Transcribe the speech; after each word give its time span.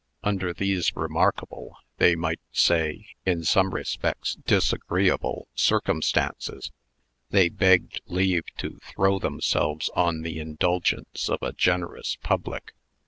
Under 0.23 0.51
these 0.51 0.95
remarkable 0.95 1.77
they 1.97 2.15
might 2.15 2.39
say, 2.51 3.05
in 3.23 3.43
some 3.43 3.69
respects, 3.71 4.33
disagreeable 4.47 5.47
circumstances, 5.53 6.71
they 7.29 7.49
begged 7.49 8.01
leave 8.07 8.45
to 8.57 8.79
throw 8.95 9.19
themselves 9.19 9.91
on 9.95 10.23
the 10.23 10.39
indulgence 10.39 11.29
of 11.29 11.37
a 11.43 11.53
generous 11.53 12.17
public. 12.23 12.73